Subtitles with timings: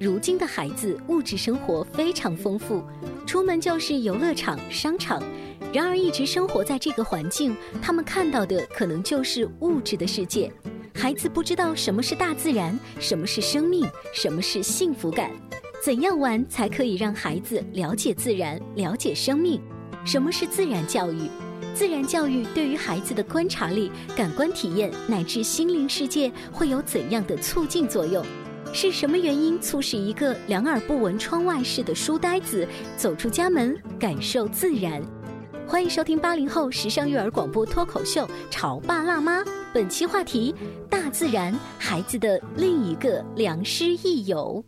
[0.00, 2.82] 如今的孩子物质生活非常丰富，
[3.26, 5.22] 出门就是游乐场、商场。
[5.74, 10.50] 然而，一直生活在这个环境，他们看到的可能就是物质的世界。
[10.94, 15.30] 孩子不知道什么是大自然，什么是生命，什么是幸福感。
[15.84, 19.60] 怎样玩才可以让孩子了解自然、了解生命？
[20.06, 21.28] 什么是自然教育？
[21.74, 28.24] 自然教育对于孩子的观察力、感官体验乃至心灵世界会有怎样的促进作用？
[28.72, 35.02] 是什么原因促使一个两耳不闻窗外事的书呆子走出家门，感受自然？
[35.66, 39.40] 欢迎收听八零后时尚育儿广播脱口秀《潮爸辣妈》，
[39.74, 40.54] 本期话题：
[40.88, 44.64] 大自然，孩子的另一个良师益友。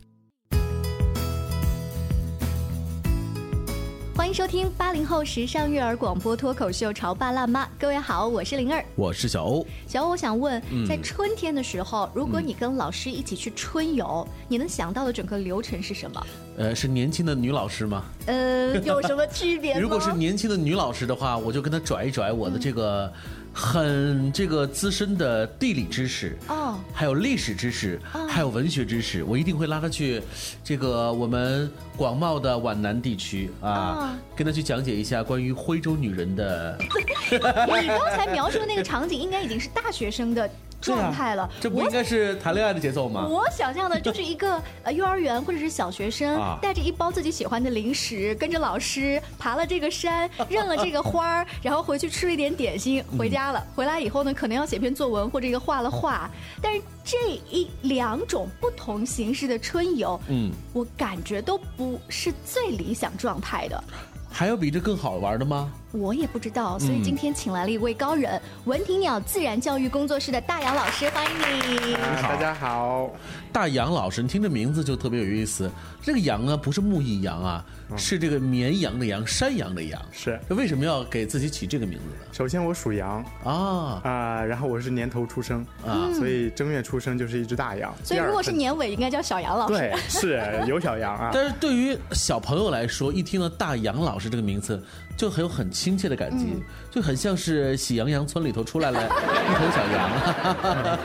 [4.15, 9.67] 欢迎收听八零后时尚育儿广播脱口秀《潮爸辣妈》，各位好，我是灵儿，我是小欧。
[9.87, 16.27] 小欧，我想问，嗯在春天的时候，如果你跟老师一起去春游，你能想到的整个流程是什么？
[16.59, 18.05] 呃，是年轻的女老师吗？
[18.27, 19.81] 呃，有什么区别吗？
[19.83, 23.11] 如果是年轻的女老师的话，我就跟她拽一拽我的这个
[23.53, 30.23] 很这个资深的地理知识哦还有历史知识，还有文学知识，我一定会拉他去
[30.65, 36.79] 这个我们广袤的皖南地区啊哦，跟他去讲解一下关于徽州女人的。
[37.31, 40.49] 你刚才描述的那个场景，应该已经是大学生的
[40.83, 41.49] 状态了。
[41.49, 43.27] 我这不应该是谈恋爱的节奏吗？
[43.29, 53.65] 我想象的就是一个呃幼儿园或者是小学生啊带着一包自己喜欢的零食，跟着老师爬了这个山，认了这个花儿，然后回去吃了一点点心，回家了。
[53.75, 56.29] 回来以后呢，可能要写篇作文或者一个画了画。
[56.61, 63.85] 但是这一两种不同形式的春游，嗯，我感觉都不是最理想状态的。
[64.31, 65.73] 还有比这更好玩的吗？
[65.93, 71.95] 我也不知道，所以今天请来了一位高人，文体鸟自然教育工作室的大杨老师，欢迎你。
[71.95, 73.11] 啊，大家好。
[73.53, 75.71] 大杨老师，你听这名字就特别有意思。
[76.01, 77.63] 这个羊呢，不是木易羊啊，
[77.95, 80.01] 是这个绵羊的羊，山羊的羊。
[80.11, 83.51] 是这为什么要给自己起这个名字呢首先我属羊呢？
[83.51, 87.95] 啊，啊、然后我是年头出生啊所以正月出生就是一只大羊。
[88.03, 89.75] 所以如果是年尾，应该叫小杨老师。
[89.75, 91.31] 对，是有小羊啊。
[91.35, 94.83] 但是对于小朋友来说，一听到大杨老师这个名字，
[95.23, 96.47] 就很有很亲切的感觉，
[96.91, 100.99] 就很像是喜羊羊村里头出来了 一头小羊。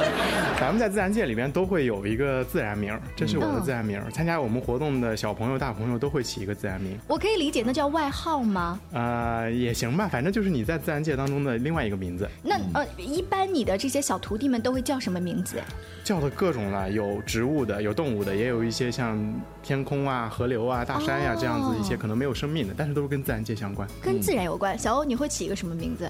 [0.60, 4.10] 咱们在自然界里面都会有一个自然名，这是我的嗯自然名儿。
[4.10, 8.80] 参加我们活动的小朋友、大朋友都会起一个自然名，我可以理解，那叫外号吗？
[8.92, 15.62] 啊，也行吧，反正就是你在自然界当中的另外一个名字，那呃，一般你的这些小徒弟们都会叫什么名字？
[16.04, 19.16] 叫的各种了，有植物的，有动物的，也有一些像
[19.62, 23.88] 天空啊、河流啊、大山呀、哦这样子一些可能没有生命的，但是都是跟自然界相关。
[24.08, 24.80] 跟自然有关。
[24.80, 26.10] 小欧，你会起一个什么名字？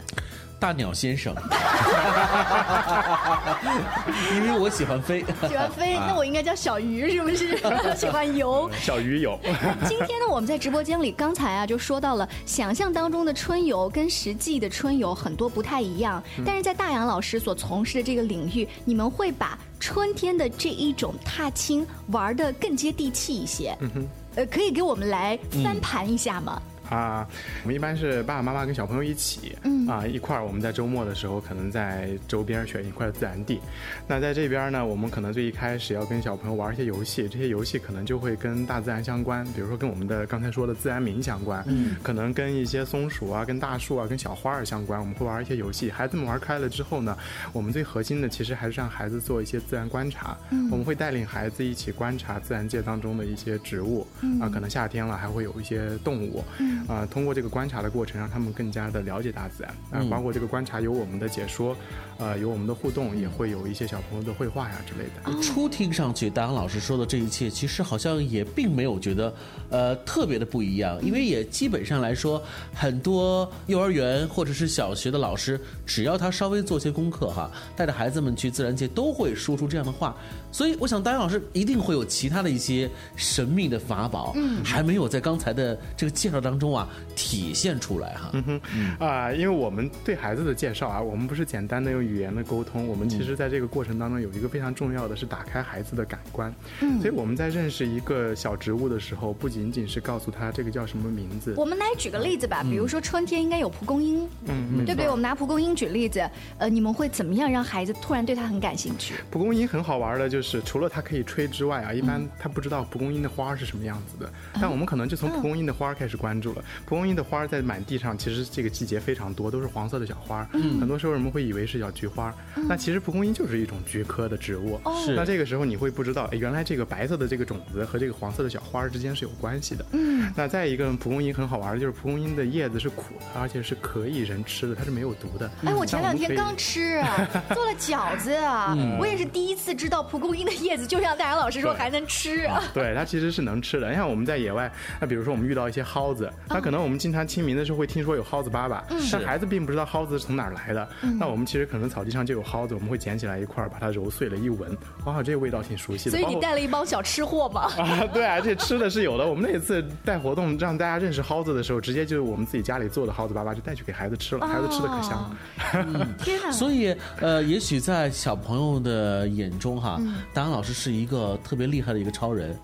[0.59, 1.35] 大鸟先生，
[4.35, 5.24] 因为我喜欢飞。
[5.47, 7.56] 喜欢飞，那我应该叫小鱼，是不是？
[7.96, 8.68] 喜欢游。
[8.80, 9.40] 小鱼游。
[9.88, 16.24] 今天呢，我们在直播间里，刚才啊就说到了，想象当中的春游跟实际的春游很多不太一样。
[16.44, 23.78] 但是在大杨老师所从事的这个领域，你们会把春天的这一种踏青玩的更接地气一些。
[23.79, 26.59] 嗯呃，可以给我们来翻盘一下吗？
[26.89, 27.28] 啊，
[27.63, 30.45] 我们一般是爸爸妈妈跟小朋友一起，嗯啊一块儿。
[30.45, 33.59] 我们在周末的时候，可能在周边选一块自然地。
[34.07, 44.99] 那在这边呢，我们可能最一开始要跟小朋友玩一些游戏，这些游戏可能就会跟大自然相关，比如说跟我们的刚才说的自然名相关，嗯，可能跟一些松鼠啊、跟大树啊、跟小花儿相关。
[44.99, 47.17] 我们会玩一些游戏，孩子们玩开了之后呢，
[47.51, 50.37] 我们最核心的其实还是让孩子做一些自然观察。
[50.51, 54.07] 嗯，我们会带领孩子一起观察自然界当中的一些植物，
[54.39, 56.43] 啊，可能夏天了还会有一些动物。
[56.59, 59.72] 嗯啊、通过这个观察的过程，让他们更加的了解大自然。
[59.72, 61.76] 啊、嗯包括这个观察有我们的解说，
[62.18, 65.41] 呃，有我们的互动，也会有一些小朋友的绘画呀之类的。
[65.41, 69.34] 初听上去，大杨老师说的这一切，其实好像也并没有觉得，
[69.70, 72.41] 呃，特别的不一样，因为也基本上来说，
[72.74, 80.16] 很多幼儿园或者是小学的老师，只要他稍微做些功课哈，带着孩子们去自然界，都会说出这样的话。
[80.52, 88.31] 所以，我想大杨老师一定会有其他的一些神秘的法宝，嗯，还没有在刚才的这个介绍当中啊体现出来哈。
[88.34, 88.61] 嗯哼
[88.99, 96.53] 啊、因为我们对孩子的介绍啊，我们不是简单的用语言的沟通，我们其实在这个过程当中有一个非常重要的是打开孩子的感官。
[96.81, 105.09] 嗯，所以我们在认识一个小植物的时候，不仅仅是告诉他这个叫什么名字，我们来举个例子吧，比如说春天应该有蒲公英，嗯，对不对？
[105.09, 109.16] 我们拿蒲公英举例子，呃，你们会怎么样让孩子突然对它很感兴趣？
[109.31, 114.31] 蒲公英很好玩的，就是除了它可以吹之外啊，一般他不知道蒲公英的花是什么样子的。
[114.61, 116.57] 但我们可能就从蒲公英的花开始关注了。
[116.86, 120.48] 蒲公英的花在满地上，其实这个季节非常多，都是黄色的小花。
[120.54, 122.34] 嗯很多时候人们会以为是小菊花，
[122.68, 124.80] 那其实蒲公英就是一种菊科的植物。
[125.06, 129.86] 是那这个时候你会不知道，哎原来这个白色的这个种子和这个黄色的小花之间是有关系的。
[129.92, 130.32] 嗯。
[130.36, 135.50] 那再一个，蒲公英很好玩的就是蒲公英的叶子是苦的，而且是可以人吃的，它是没有毒的。
[135.66, 142.62] 哎，我前两天刚吃啊，做了饺子啊， 我也是第一次知道蒲公英的叶子就像大杨老师说还能吃啊。
[142.74, 143.90] 对，它其实是能吃的。
[143.90, 150.88] 你像我们在野外，那比如说我们遇到一些蒿子，那可能我们经常清明的时候会听说有蒿子粑粑，但孩子并不知道蒿子是从哪儿来的。
[151.20, 156.17] 那我们其实可能草地上就有蒿子，我们会捡起来一块儿，把它揉碎了，一闻，哇，这个味道挺熟悉的。
[156.17, 157.61] 所以你带了一帮小吃货嘛？
[157.78, 159.28] 啊，对啊，这吃的是有的。
[159.28, 166.08] 我们那一次带活动让大家认识蒿子的时候，直接就是我们自己家里做的蒿子粑粑，就带去给孩子吃了，孩子吃的可香了。
[166.23, 166.52] 天哪！
[166.52, 169.99] 所以，呃，也许在小朋友的眼中哈，
[170.34, 172.58] 达安老师是一个特别厉害的一个超人，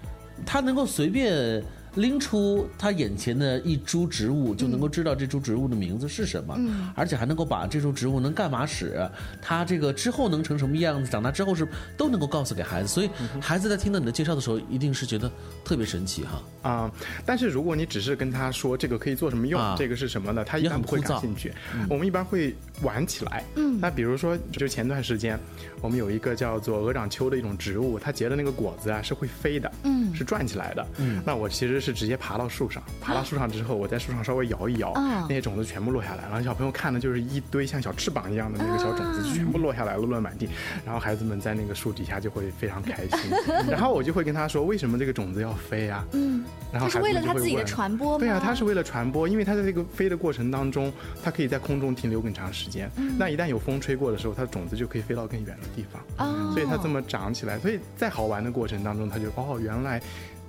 [0.45, 1.63] 他能够随便
[1.95, 6.57] 拎出他眼前的一株植物，就能够知道这株植物的名字是什么，
[6.95, 9.07] 而且还能够把这株植物能干嘛使，
[9.41, 11.67] 它这个之后能成什么样子，长大之后是
[11.97, 12.87] 都能够告诉给孩子。
[12.87, 13.09] 所以，
[13.39, 15.31] 孩子在听到你的介绍的时候，一定是觉得
[15.63, 16.69] 特别神奇哈。
[16.69, 16.91] 啊、
[17.25, 21.53] 但是如果你只是跟他说这个可以做什么用，啊这个是什么呢，他一也般不会感兴趣。
[21.89, 23.43] 我们一般会玩起来。
[23.55, 25.39] 嗯，那比如说，就前段时间，
[25.83, 30.87] 我们有一个叫做鹅掌楸的一种植物，它结的那个果子啊是会飞的，嗯，是转起来的。
[30.97, 40.47] 嗯，那我其实是直接爬到树上，爬到树上之后，我在树上稍微摇一摇，啊那些种子全部落下来，然后小朋友看的就是一堆像小翅膀一样的那个小种子，全部落下来，落落满地。
[40.85, 43.31] 然后孩子们在那个树底下就会非常开心，
[43.69, 46.05] 然后我就会跟他说，为什么这个种子要飞啊？
[46.13, 48.19] 嗯，然后它是为了孩子们就会它自己的传播吗？
[48.19, 50.91] 对啊，它是为了传播，因为它在这个飞的过程当中，
[51.23, 52.89] 它可以在空中停留更长时间。
[53.17, 56.01] 那一旦有风吹过的时候，它的种子就可以飞到更远的地方。
[56.17, 60.01] 哦所以它这么长起来，所以在好玩的过程当中，它就哦，原来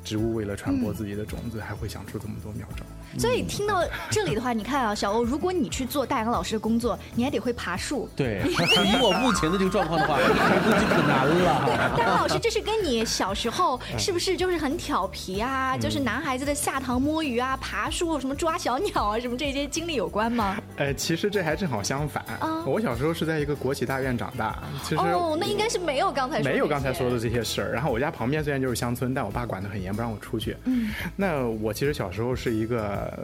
[0.04, 2.84] 植物为了传播自己的种子，还会想出这么多妙招。
[3.18, 8.08] 所以听到这里的话，你看啊，小欧，如果你去做大杨老师的工作，你还得会爬树。
[8.14, 11.94] 对，以我目前的这个状况的话， 估计可难了。
[11.96, 15.76] 大杨老师，这是跟你小时候 嗯是不是就是很调皮啊？
[15.78, 20.56] 就是男孩子的下塘摸鱼啊、爬树、什么抓小鸟啊，什么这些经历有关吗？
[20.76, 22.24] 呃，其实这还正好相反。
[22.40, 27.72] 啊我小时候是在一个国企大院长大，其实哦，那应该是没有刚才说的没有刚才说的这些事儿。
[27.72, 30.56] 然后我家旁边虽然就是乡村，但我爸管得很严，不让我出去。
[30.64, 32.82] 嗯，那我其实小时候是一个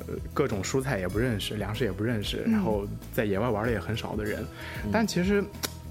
[0.08, 4.44] 呃各种蔬菜也不认识，粮食也不认识，然后在野外玩的也很少的人。
[4.92, 5.44] 但其实。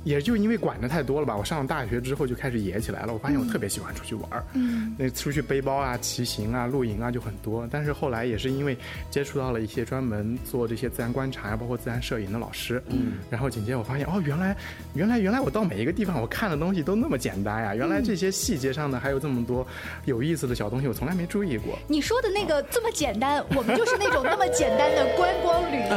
[0.03, 3.13] 也就因为管的太多了吧，我上了大学之后就开始野起来了。
[3.13, 7.67] 我发现我特别喜欢出去玩儿，嗯，那出去背包啊、骑行啊、露营啊就很多。
[7.71, 8.77] 但是后来也是因为
[9.09, 14.55] 接触到了一些专门做这些自然观察呀、包括自然摄影的老师，嗯，然后紧接着我发现哦，原来
[14.93, 19.65] 原来原来我到每一个地方我看的东西都那么简单呀，原来这些细节上的还有这么多
[20.05, 21.77] 有意思的小东西，我从来没注意过。
[21.87, 25.89] 你说的那个这么简单，我们就是那种那么简单的观光旅游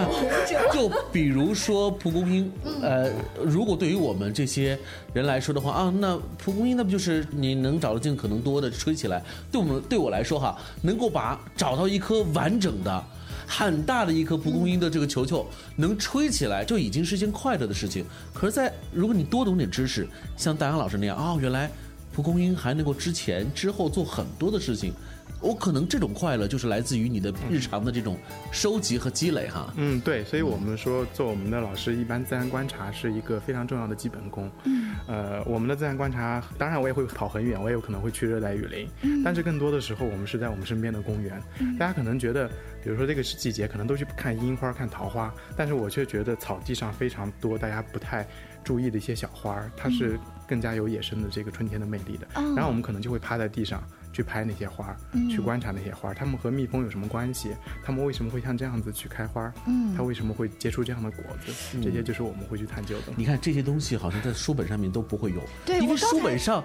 [0.46, 0.68] 者。
[0.72, 2.50] 就比如说蒲公英，
[2.82, 3.10] 呃，
[3.44, 4.78] 如果对于于我们这些
[5.12, 9.22] 人来说的话啊，那蒲公英那不就是你能找到尽可能多的吹起来？
[9.50, 13.04] 对我们对我来说哈，能够把找到一颗完整的。
[13.44, 15.46] 很大的一颗蒲公英的这个球球
[15.76, 18.02] 能吹起来，就已经是一件快乐的事情。
[18.32, 20.08] 可是在，如果你多懂点知识，
[20.38, 21.70] 像戴安老师那样啊、原来
[22.12, 24.92] 蒲公英还能够之前之后做很多的事情，
[25.40, 28.16] 我可能这种快乐就是来自于你的日常的这种
[28.52, 29.72] 收集和积累哈。
[29.76, 34.50] 嗯，对，所以我们说做我们的老师，一般自然观察是一个非常重要的基本功。
[34.64, 38.86] 嗯，呃，我们的自然观察，当然我也会跑很远，我也有可能会去热带雨林，
[39.24, 41.42] 但是更多的时候，我们是在我们身边的公园。
[41.78, 42.46] 大家可能觉得，
[42.84, 48.26] 比如说这个是季节，可能都去看樱花、看桃花，但是我却觉得草地上非常多大家不太
[48.62, 50.18] 注意的一些小花，它是
[50.52, 52.28] 更加有野生的这个春天的魅力的。
[52.54, 53.82] 然后我们可能就会趴在地上，
[54.12, 57.52] 去拍那些花，嗯去观察那些花，它们和蜜蜂有什么关系？
[57.82, 59.50] 它们为什么会像这样子去开花？
[59.66, 61.80] 嗯它为什么会结出这样的果子？
[61.82, 63.14] 这些就是我们会去探究的。
[63.16, 66.62] 你看这些东西好像在书本上面都不会有，因为对我刚才书本上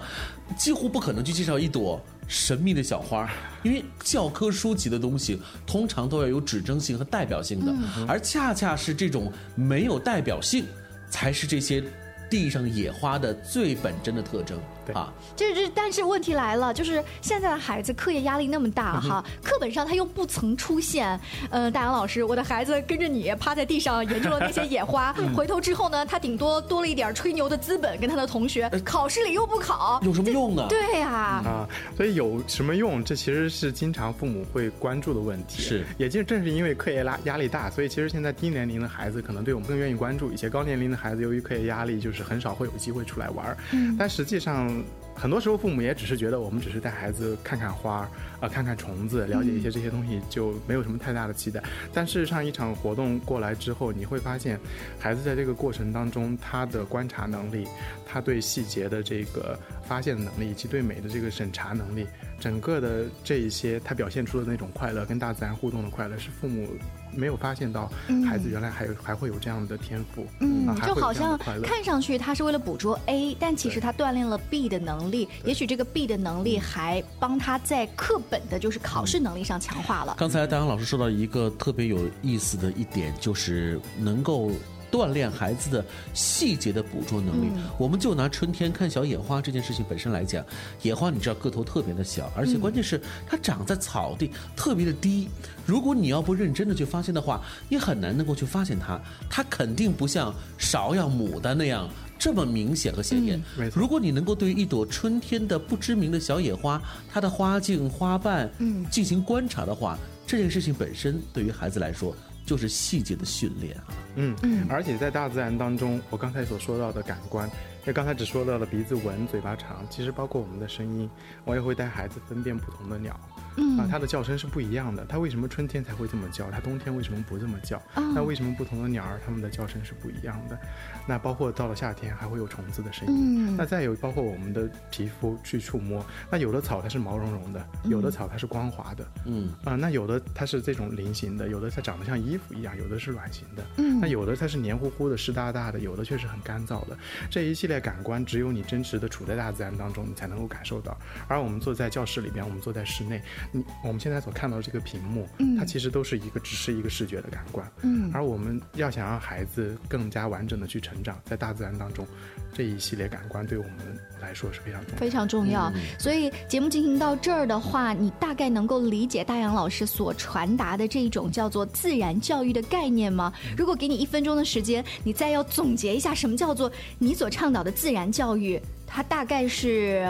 [0.58, 3.29] 几乎不可能去介绍一朵神秘的小花，
[3.63, 10.65] 因为教科书级的东西通常都要有指征性和代表性的，嗯而恰恰是这种没有代表性，
[11.10, 11.82] 才是这些
[12.30, 14.60] 地上野花的最本真的特征。
[14.88, 15.13] 对啊。
[15.36, 21.20] 这这，但是问题来了，就是现在的孩子课业压力那么嗯大哈，课本上他又不曾出现。
[21.50, 30.65] 呃，大杨老师，我的孩子跟着你趴在地上研究了那些野花， 嗯回头之后呢，他顶多多了一点吹牛的资本，跟他的同学，考试里又不考，有什么用呢？
[30.70, 33.03] 对呀、啊，所以有什么用？
[33.03, 35.62] 这其实是经常父母会关注的问题。
[35.62, 40.50] 是也就正是因为课业压压力大，所以其实现在低年龄的孩子可能对我们更愿意关注一些。
[40.50, 43.58] 高年龄的孩子由于课业压力，就是很少会有机会出来玩儿。
[43.72, 44.77] 嗯，但实际上。
[44.78, 48.10] um, 很多时候，父母也只是觉得我们只是带孩子看看花儿，
[48.40, 51.62] 呃，看看虫子，了解一些这些东西，就没有什么太大的期待。
[51.92, 54.60] 但事实上，一场活动过来之后，你会发现，
[55.00, 57.68] 孩子在这个过程当中，他的观察能力，
[58.06, 62.06] 他对细节的这个发现的能力，以及对美的这个审查能力，
[62.40, 66.68] 整个的这一些，他表现出的那种快乐，跟大自然互动的快乐，是父母
[67.12, 67.92] 没有发现到
[68.30, 71.38] 孩子原来还有还会有这样的天赋，嗯就好像。
[71.64, 80.16] 看上去他是为了捕捉 A，但其实他锻炼了 B 的能力，也许这个 B 的能力还帮他在课本的就是考试能力上强化了。
[80.18, 84.52] 刚才大杨老师说到一个特别有意思的一点，就是能够
[84.90, 85.84] 锻炼孩子的
[86.14, 87.50] 细节的捕捉能力。
[87.78, 90.46] 我们就拿春天看小野花这件事情本身来讲，
[90.82, 95.28] 野花你知道个头特别的小，而且关键是它长在草地特别的低。
[95.66, 99.00] 如果你要不认真的去发现的话，你很难能够去发现它。
[99.30, 101.90] 它肯定不像芍药、牡丹那样。
[102.28, 103.80] 这么明显和显眼，没错。
[103.80, 112.14] 如果你能够对于一朵春天的不知名的小野花，它的花茎、花瓣，嗯，进行观察的话，这件事情本身对于孩子来说
[112.46, 113.86] 就是细节的训练啊。
[114.16, 121.10] 嗯，而且在大自然当中，我刚才所说到的感官，因为刚才只说到了鼻子闻、嘴巴尝，其实包括我们的声音，
[121.46, 123.17] 我也会带孩子分辨不同的鸟。
[123.60, 125.03] 嗯啊，它的叫声是不一样的。
[125.06, 126.51] 它为什么春天才会这么叫？
[126.51, 127.77] 它冬天为什么不这么叫？
[127.96, 130.60] 哦那为什么不同的鸟儿它们的叫声是不一样的？
[131.08, 133.48] 那包括到了夏天还会有虫子的声音。
[133.48, 139.08] 嗯那再有包括我们的皮肤去触摸，那有的草它是毛茸茸的，有的草它是光滑的。
[139.25, 146.98] 嗯，啊、那有的它是这种菱形的，有的它长得像衣服一样，有的是卵形的，嗯那有的它是黏糊糊的、湿哒哒的，有的却是很干燥的。
[147.29, 150.98] 这一系列感官，只有你真实的处在大自然当中，你才能够感受到。
[151.28, 157.70] 而我们坐在教室里边，我们坐在室内，你我们现在所看到的这个屏幕，它其实都是一个只是一个视觉的感官。
[157.82, 162.08] 嗯而我们要想让孩子更加完整的去成长在大自然当中，
[162.54, 163.74] 这一系列感官对我们
[164.22, 164.98] 来说是非常重要。
[164.98, 165.72] 非常重要。
[166.00, 173.32] 所以节目进行到这儿的话，你大概能够理解大杨老师所传达的这一种叫做自然教育的概念吗？
[173.58, 180.08] 如果给你一分钟的时间，你再要总结一下什么叫做你所倡导自然教育，它大概是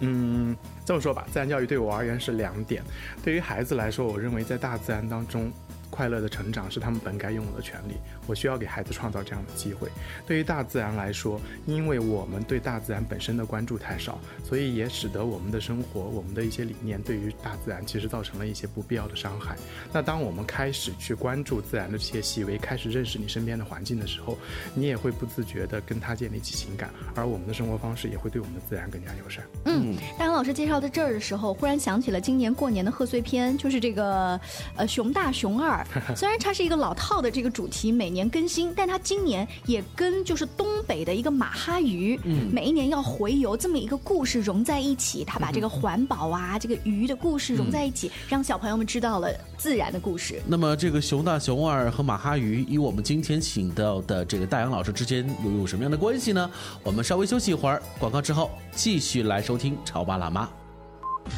[0.00, 2.82] 嗯，这么说吧，自然教育对我而言是两点。
[3.22, 5.50] 对于孩子来说，我认为在大自然当中。
[5.94, 7.94] 快乐的成长是他们本该拥有的权利，
[8.26, 9.88] 我需要给孩子创造这样的机会。
[10.26, 19.56] 对于大自然来说，因为我们对大自然本身的关注太少，所以也使得我们的生活、我们的一些理念对于大自然其实造成了一些不必要的伤害。
[19.92, 24.36] 那当我们开始去关注自然的这些细微，开始认识你身边的环境的时候，
[24.74, 29.44] 你也会不自觉地跟它建立起情感，而我们的生活方式也会对我们的自然更加友善。
[29.66, 34.40] 嗯，大杨老师介绍到这儿的时候，忽然想起了今年过年的贺岁片，就是这个
[34.74, 35.83] 呃熊大熊二。
[36.16, 42.18] 虽然它是一个老套的这个主题，每年更新，但它今年也跟就是东北的一个马哈鱼，
[42.52, 45.24] 每一年要回游这么一个故事融在一起。
[45.24, 50.40] 它把这个环保啊，这个鱼的故事融在一起，让小朋友们知道了自然的故事。
[50.46, 56.50] 那么这个熊大、熊二和马哈鱼，与我们今天请到的这个大杨老师之间又有什么样的关系呢？
[56.82, 60.44] 我们稍微休息一会儿，广告之后继续来收听《潮爸辣妈》。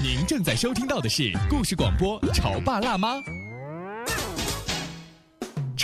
[0.03, 3.15] 您正在收听到的是故事广播《潮爸辣妈》。《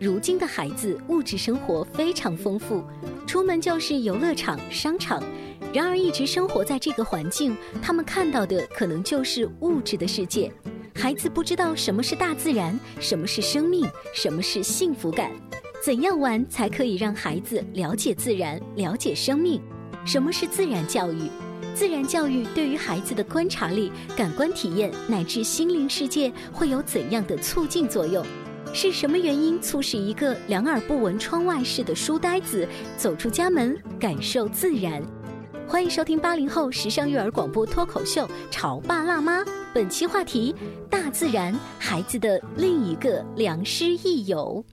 [0.00, 2.82] 如今的孩子物质生活非常丰富，
[3.26, 5.22] 出门就是游乐场、商场。
[5.74, 10.50] 然而，一直生活在这个环境，他们看到的可能就是物质的世界。
[10.94, 15.30] 孩子不知道什么是大自然，什么是生命，什么是幸福感。
[15.84, 19.60] 怎样玩才可以让孩子了解自然、了解生命？
[20.06, 21.28] 什么是自然教育？
[21.74, 28.24] 自然教育对于孩子的观察力、感官体验乃至心灵世界会有怎样的促进作用？
[28.72, 35.02] 是什么原因促使一个两耳不闻窗外事的书呆子走出家门，感受自然？
[35.66, 39.40] 欢迎收听八零后时尚育儿广播脱口秀《潮爸辣妈》，
[39.74, 40.54] 本期话题：
[40.88, 44.64] 大自然，孩子的另一个良师益友。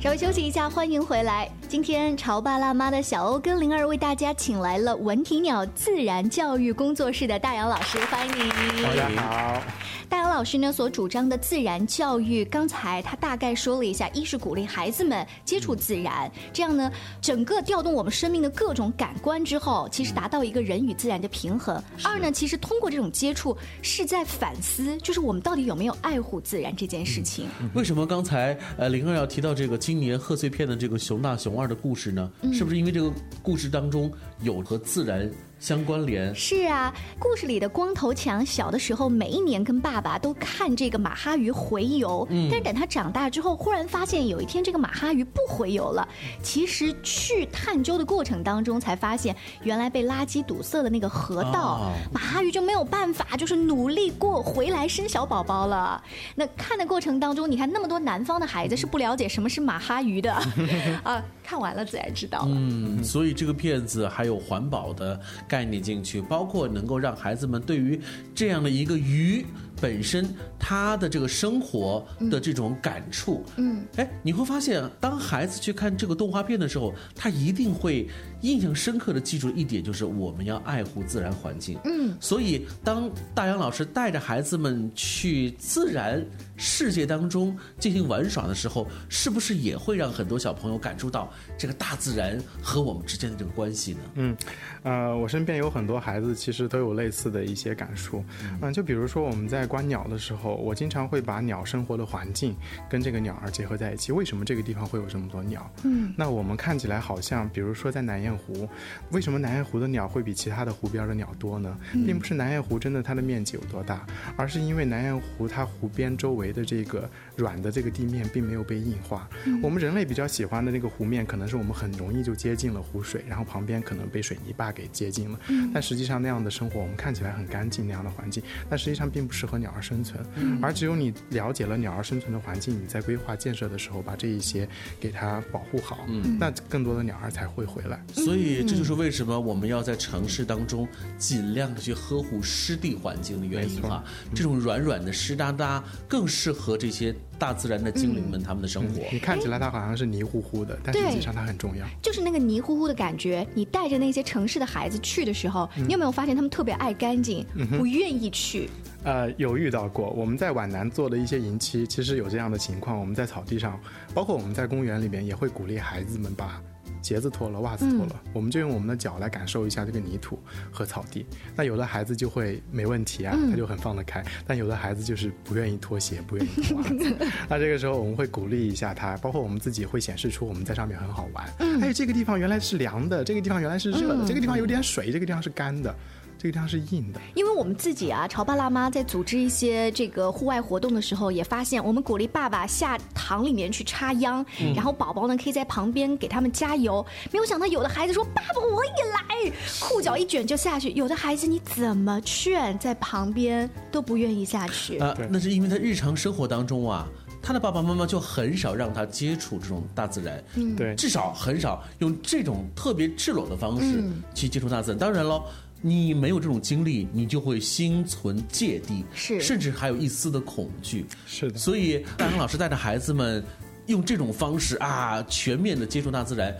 [0.00, 1.50] 稍微休息一下，欢迎回来。
[1.72, 8.82] 今天潮爸辣妈的小欧跟灵儿为大家请来了文体鸟自然教育工作室的大杨老师，欢迎你。
[8.82, 9.62] 大家好。
[10.06, 21.82] 大杨老师呢所主张的自然教育，刚才他大概说了一下：一是鼓励孩子们接触自然，这样呢，整个调动我们生命的各种感官之后，其实达到一个人与自然的平衡。
[22.04, 27.48] 二呢，其实通过这种接触，是在反思，就是我们到底有没有爱护自然这件事情。
[27.72, 32.30] 为什么刚才呃灵儿要提到这个今年贺岁片的这个熊大熊二的故事呢？
[32.52, 35.30] 是不是因为这个故事当中有和自然？
[35.62, 42.26] 相关联是啊，故事里的光头强小的时候，每一年跟爸爸都看这个马哈鱼洄游。
[42.30, 46.08] 嗯，但是等他长大之后，忽然发现有一天这个马哈鱼不洄游了。
[46.42, 56.02] 其实去探究的过程当中，才发现原来被垃圾堵塞的那个河道，马哈鱼就没有办法，就是努力过回来生小宝宝了。
[56.34, 60.32] 那看的过程当中，你看那么多南方的孩子是不了解什么是马哈鱼的
[61.04, 62.48] 啊，看完了自然知道了。
[62.50, 65.20] 嗯，所以这个片子还有环保的。
[65.52, 68.00] 概念进去，包括能够让孩子们对于
[68.34, 69.44] 这样的一个鱼
[69.80, 78.08] 本身他的这个生活的这种感触，嗯，哎，你会发现，当孩子去看这个动画片的时候，他一定会
[78.42, 81.78] 印象深刻的记住一点，就是我们要爱护自然环境。
[81.84, 86.24] 嗯，所以当大杨老师带着孩子们去自然
[86.56, 94.00] 世界当中进行玩耍的时候，是不是也会让很多小朋友感受到这个大自然和我们之间的这个关系呢？
[94.14, 94.36] 嗯，
[94.82, 98.24] 呃，我身边有很多孩子，其实都有类似的一些感触。
[98.60, 102.56] 嗯，就比如说我们在观鸟的时候，我经常会把鸟生活的环境
[102.88, 104.12] 跟这个鸟儿结合在一起。
[104.12, 105.70] 为什么这个地方会有这么多鸟？
[105.84, 108.68] 嗯，那我们看起来好像，比如说在南雁湖，
[109.10, 111.78] 为什么南雁湖的鸟会比其他的湖边的鸟多呢？
[111.92, 119.28] 并不是南雁湖真的它的面积有多大，而是因为南雁湖它湖边周围的这个软的这个地面并没有被硬化。
[119.62, 125.38] 我们人类比较喜欢的那个湖面，可能是我们很容易就接近了湖水，然后旁边可能被水泥坝给接近了。
[125.72, 130.24] 但实际上那样的生活，我们看起来很干净那样的环境，但实际上并不适合鸟儿生存。
[130.60, 134.68] 而只有你了解了鸟儿生存的环境，你在规划建设的时候，把这一些
[135.00, 136.06] 给它保护好，
[136.38, 138.02] 那更多的鸟儿才会回来。
[138.12, 140.86] 所以这就是为什么我们要在城市当中
[141.18, 144.02] 尽量的去呵护湿地环境的原因哈。
[144.34, 149.02] 这种软软的湿哒哒更适合这些大自然的精灵们他们的生活。
[149.10, 151.84] 你看起来它好像是泥糊糊的，但实际上它很重要。
[152.00, 157.44] 就是那个泥糊糊的感觉，你带着那些城市的孩子去的时候，你有没有发现他们特别爱干净，
[157.76, 158.70] 不愿意去？
[159.02, 160.10] 呃，有遇到过。
[160.10, 162.96] 我们在皖南做的一些营期，其实有这样的情况。
[162.96, 163.76] 我们在草地上，
[164.14, 166.62] 包括我们在公园里面，也会鼓励孩子们把
[167.02, 170.38] 鞋子脱了、袜子脱了，我们就用我们的脚来感受一下这个泥土
[170.70, 171.26] 和草地。
[171.56, 177.16] 那有的孩子就会没问题啊，他就很放得开；但有的孩子就是不愿意脱鞋，不愿意脱袜子。
[177.50, 181.80] 那这个时候我们会鼓励一下他，包括我们自己会显示出我们在上面很好玩。
[181.82, 185.94] 哎，这个地方原来是凉的，这个地方原来是热的，这个地方有点水，这个地方是干的。
[186.42, 197.06] 这个地方是硬的，因为我们自己啊，潮爸辣妈在组织一些这个户外活动的时候，也发现我们鼓励爸爸下塘里面去插秧，然后宝宝呢可以在旁边给他们加油。
[197.30, 200.90] 没有想到有的孩子说：“爸爸，我也来！”裤脚一卷就下去。
[200.94, 204.98] 有的孩子你怎么劝，在旁边都不愿意下去。
[204.98, 207.06] 啊，那是因为他日常生活当中啊，
[207.40, 210.42] 他的爸爸妈妈就很少让他接触这种大自然。
[210.56, 214.02] 嗯，对，至少很少用这种特别赤裸的方式
[214.34, 214.98] 去接触大自然。
[214.98, 215.44] 当然喽。
[215.84, 221.58] 你没有这种经历，你就会心存芥蒂，是，甚至还有一丝的恐惧，是的。
[221.58, 223.44] 所以大杨老师带着孩子们
[223.86, 226.56] 用这种方式啊，全面的接触大自然，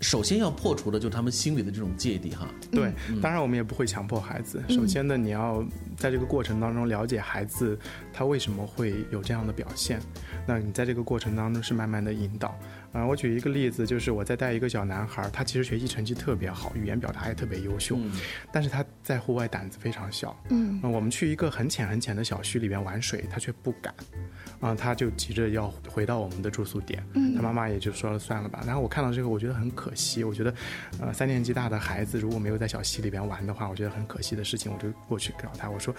[0.00, 2.46] 首先要破除的就是他们心里的这种芥蒂哈。
[2.70, 4.62] 对，当然我们也不会强迫孩子。
[4.68, 5.64] 首先呢，你要
[5.96, 7.76] 在这个过程当中了解孩子
[8.12, 9.98] 他为什么会有这样的表现。
[10.46, 12.54] 那你在这个过程当中是慢慢的引导。
[12.90, 17.98] 啊、我举一个例子，就是我在带一个小男孩，他其实学习成绩特别好，语言表达也特别优秀，
[18.50, 20.34] 但是他在户外胆子非常小。
[20.48, 23.94] 嗯那我们去一个很浅很浅的小溪里边玩水，他却不敢，
[24.60, 28.62] 啊、他就急着要回到我们的住宿点，嗯他妈妈也就说了算了吧。
[28.66, 30.54] 然后我看到这个，我觉得很可惜，我觉得，
[31.00, 35.94] 呃，三年级大的孩子如果没有在小溪里边玩的话，我觉得很可惜的事情，我就过去找他，我说，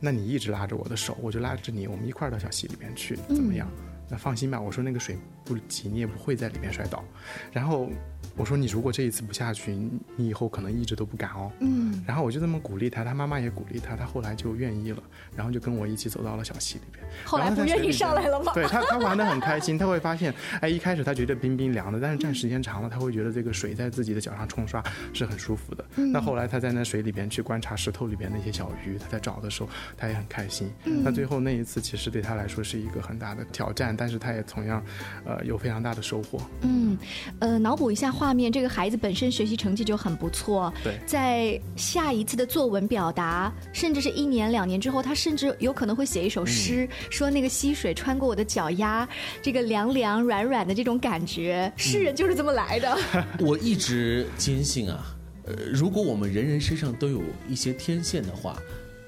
[0.00, 3.68] 那你一直拉着我的手，我就拉着你，我们一块儿到小溪里边去，怎么样？
[4.08, 7.04] 那放心吧，我说那个水不急，你也不会在里面摔倒。
[7.52, 7.88] 然后
[8.36, 11.50] 我说你如果这一次不下去，你你以后可能一直都不敢哦。
[11.60, 15.02] 嗯，然后我就这么鼓励他，他妈妈也鼓励他，他后来就愿意了，
[15.36, 17.04] 然后就跟我一起走到了小溪里边。
[17.24, 25.84] 后来然不愿意上来了吗对他，他玩的很开心，他会发现，哎，一开始他觉得冰冰凉的，但是站时间长了，他会觉得这个水在自己的脚上冲刷是很舒服的。
[25.96, 30.70] 嗯那后来他在那水里边去观察石头里边那些小鱼，他在找的时候，他也很开心。
[30.84, 34.82] 嗯那最后那一次其实对他来说是一个很大的挑战，但是他也同样，
[35.24, 36.40] 呃，有非常大的收获。
[36.62, 36.96] 嗯，
[37.38, 49.08] 呃，脑补一下画面，这个孩子本身学习成绩就很不错，对在下一次的作文表达，甚至是一年两年之后，他甚至有可能会写一首诗，说那个溪水穿过我的脚丫，
[49.42, 52.96] 这个凉凉软软的这种感觉，诗人就是这么来的。
[53.40, 58.56] 我一直坚信啊，呃，如果我们人人身上都有一些天线的话，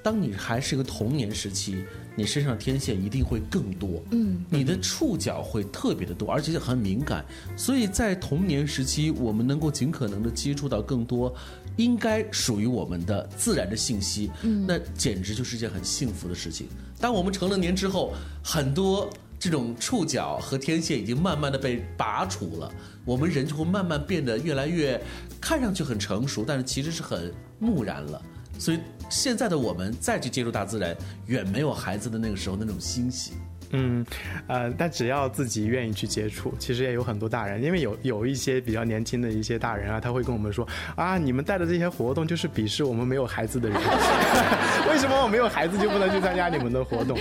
[0.02, 1.84] 当你还是个童年时期，
[2.16, 4.02] 你身上天线一定会更多。
[4.10, 7.24] 嗯，你的触角会特别的多，而且很敏感。
[7.56, 11.32] 所以在童年时期，我们能够尽可能的接触到更多
[11.76, 16.66] 应该属于我们的自然的信息，嗯，那简直就是一件很幸福的事情。
[16.98, 19.08] 当我们成了年之后，很多。
[19.38, 22.72] 这种触角和天线已经慢慢的被拔除了，
[23.04, 24.98] 我们人就会慢慢变得越来越
[25.38, 28.20] 看上去很成熟，但是其实是很木然了。
[28.58, 33.32] 所以现在的我们再去接触大自然，远没有孩子的那个时候那种欣喜。
[33.70, 34.06] 嗯，
[34.46, 43.76] 呃，但只要自己愿意去接触，其实也有很多大人，因为有有一些比较年轻的一些大人啊，他会跟我们说啊，你们带的这些活动就是鄙视我们没有孩子的人，
[44.88, 47.18] 为什么我没有孩子就不能去参加你们的活动？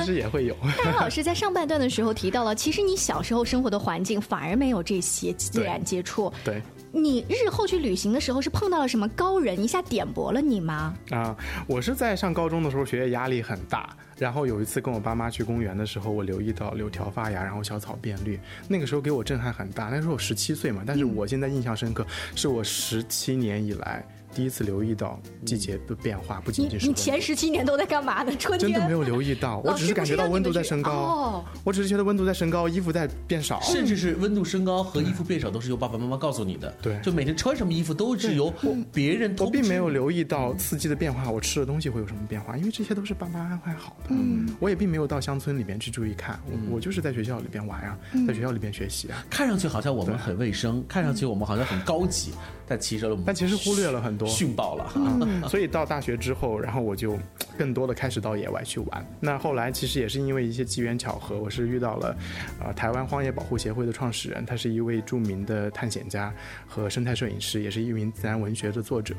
[0.00, 0.54] 其实也会有。
[0.84, 6.30] 大杨老师在上半段的时候提到了，其实你小时候生活的环境反而没有这些 自然接触。
[6.44, 6.60] 对。
[6.94, 10.94] 你日后去旅行的时候是碰到了什么高人一下点拨了你吗？
[11.10, 19.88] 啊，我是在上高中的时候学业压力很大，然后有一次跟我爸妈去公园的时候，我留意到柳条发芽，然后小草变绿，那个时候给我震撼很大。
[19.88, 24.04] 那时候我十七岁嘛，但是我现在印象深刻，是我十七年以来。
[24.34, 28.32] 第一次留意到季节的变化，不仅仅是你前十七年都在干嘛呢？
[28.36, 36.74] 春天真的没有留意到，我只是感觉到温度在升高，哦、我只是觉得温度在升高，衣服在变少，甚至是温度升高和衣服变少都是由爸爸妈妈告诉你的。
[36.82, 38.52] 对，就每天穿什么衣服都是由
[38.92, 44.08] 别人我并没有留意到四季的变化，我吃的东西会有什么变化，因为这些都是爸妈安排好的。
[44.10, 49.24] 嗯，我也并没有到乡村里面去注意看，我就是在学校里边玩啊，在学校里边学习啊。
[49.30, 52.32] 看上去好像我们很卫生，看上去我们好像很高级，
[52.66, 54.92] 但其实我们但其实忽略了很多，训爆了。
[54.96, 57.18] 嗯、 所以到大学之后，然后我就
[57.58, 59.06] 更多的开始到野外去玩。
[59.20, 62.16] 那后来其实也是因为一些机缘巧合，我是遇到了，
[62.60, 66.32] 呃，台湾荒野保护协会的创始人，他是一位著名的探险家
[66.66, 69.14] 和生态摄影师，也是一名自然文学的作者。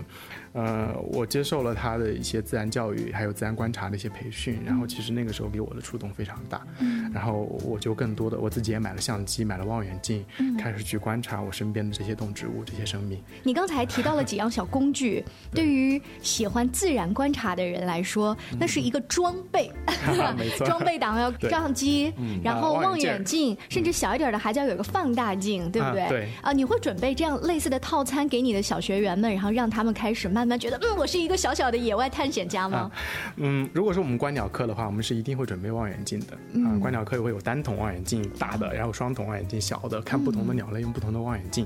[0.54, 6.66] 呃，我接受了他的一些自然教育，还有自然观察的一些培训，然后其实那个时候给我的触动非常大。
[6.80, 13.22] 嗯，然后我就更多的我自己也买了相机，买了望远镜，嗯、开始去观察我身边的这些动植物、这些生命。
[13.44, 19.72] 你刚才提到了几样小工具，对于喜欢自然观察的人来说，那是一个装备。
[20.38, 26.08] 没错，装备党要照相机，然后望远镜，甚至小一点的还叫有个放大镜，对不对？
[26.10, 32.92] 对啊，你会准备这样类似的套餐给你的小学员们，然后让他们开始慢慢觉得，嗯，我是一个小小的野外探险家吗？
[33.38, 36.34] 嗯，如果是我们观鸟课的话，我们是一定会准备望远镜的。
[36.68, 41.66] 啊，观鸟课会有单筒望远镜大的，然后双筒望远镜小的，看不同的鸟类用不同的望远镜。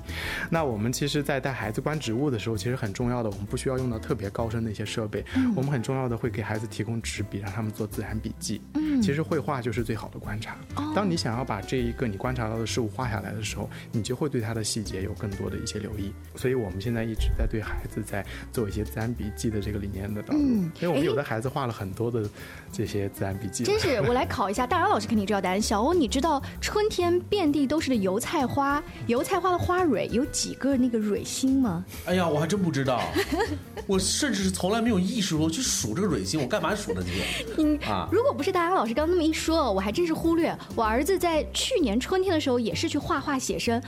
[0.49, 5.25] 那我们其实，在带孩子观植物的时候，其实很重要的，我们不需要用到特别高深的一些设备，
[5.57, 8.61] 我们很重要的会给孩子提供纸笔，让他们做自然笔记。
[8.75, 10.57] 嗯，其实绘画就是最好的观察。
[10.95, 16.13] 当你想要把这一个你观察到的事物画下来的时候，你就会对它的细节有更多的一些留意。
[16.35, 20.39] 所以我们现在一直在对孩子在做一些自然笔记的这个理念的导入。
[20.39, 22.29] 嗯，因为我们有的孩子画了很多的
[22.71, 23.63] 这些自然笔记。
[23.65, 25.61] 真是，我来考一下，大姚老师肯定知道答案。
[25.61, 31.83] 小欧，你知道春天遍地都是的油菜花，油菜花的花蕊有几个那个蕊心吗？
[32.05, 33.01] 哎呀，我还真不知道，
[33.87, 37.09] 我甚至是从来没有意识过去数这个蕊心，我干嘛数这些？
[37.57, 40.55] 嗯啊，如果不是大杨老师刚那么一说，我还真是忽略。
[40.75, 43.81] 我儿子在去年春天的时候也是去画画写生。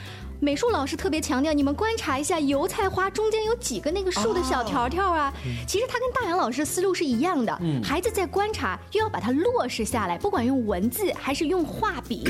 [0.43, 5.31] 美术老师特别强调，你们观察一下油菜花中间有几个那个树的小条条啊。
[5.67, 12.27] 其实他跟大杨老师的思路是一样的，孩子在观察又要把它落实下来，不管用文字还是用画笔，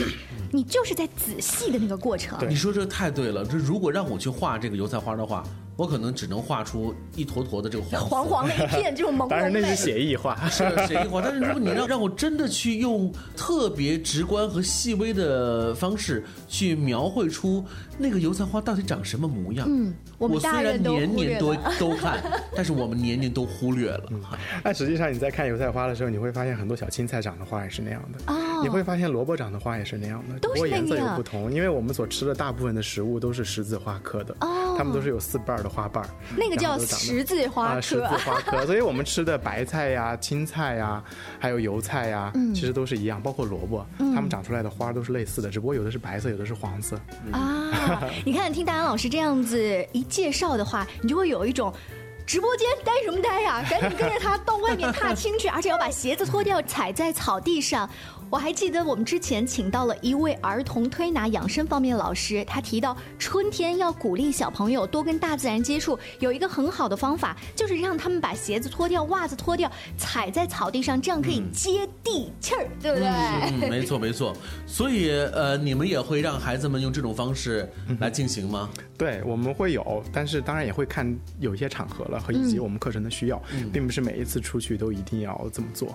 [0.52, 2.38] 你就是在仔细的那个过程。
[2.50, 5.44] 你说这太对了，这如果让我去画这个油菜花的话，
[5.78, 9.76] 我可能只能画出一坨坨的这个黄黄黄的一片，这种朦胧当然那是。
[9.76, 10.38] 写意画。
[10.50, 17.64] 是写意画，但是如果你让让我真的去用特别直观和细微的方式去描绘出
[17.98, 22.22] 那个油菜花到底长什么模样，嗯我们虽然大人都年年都都看，
[22.56, 24.04] 但是我们年年都忽略了。
[24.64, 28.32] 但实际上你在看油菜花的时候，你会发现很多小青菜长的花也是那样的。
[28.32, 36.08] 哦你会发现萝卜长的花也是那样的，都是不过颜色有不同，因为我们所吃的大部分的食物都是十字花科的，哦它们都是有四瓣的花瓣，
[36.38, 38.02] 那个叫十字花啊，十字。
[38.24, 41.04] 花科，所以我们吃的白菜呀、青菜呀，
[41.40, 46.96] 还有油菜呀，嗯其实都是一样，包括萝卜，它们长出来的花都是类似的，只不过有的是白色，有的是黄色。
[47.32, 49.60] 啊，你看，听大安老师这样子
[49.92, 51.74] 一介绍的话，你就会有一种。
[52.24, 53.62] 直播间待什么待呀？
[53.69, 57.89] 赶紧跟着他到外面踏青去，而且要把鞋子脱掉，踩在草地上。
[58.32, 73.10] 我还记得我们之前请到了一位儿童推拿养生方面的老师，他提到春天要鼓励小朋友多跟大自然接触，有一个很好的方法，就是让他们把鞋子脱掉、袜子脱掉，踩在草地上，这样可以接地气儿，对不对？
[73.10, 74.34] 嗯，没错没错。
[74.65, 78.70] 所以呃，你们也会让孩子们用这种方式来进行吗？
[78.98, 83.41] 对，我们会有，但是当然也会看有一些场合了和以及我们课程的需要，
[83.74, 85.94] 并不是每一次出去都一定要这么做。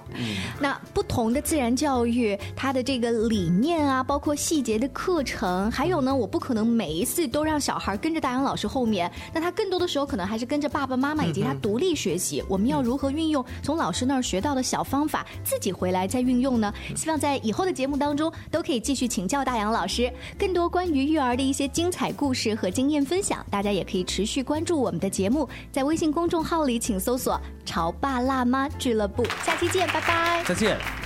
[0.61, 2.26] 那不同的自然教育，
[2.57, 12.43] 它的这个理念啊，包括细节的课程，还有呢，我不可能每一次都让小孩跟着大杨老师后面，那他更多的时候可能还是跟着爸爸妈妈以及他独立学习。
[12.49, 16.73] 我们要如何运用从老师那儿学到的小方法，自己回来再运用呢？
[16.95, 23.45] 希望在以后的节目当中都可以继续请教大杨老师更多关于育儿的一些精彩故事和经验分享。
[23.51, 29.25] 大家也可以持续关注我们的节目，在微信公众号里请搜索“潮爸辣妈俱乐部”。
[29.45, 30.45] 下期见，拜拜。
[30.47, 31.06] 再见。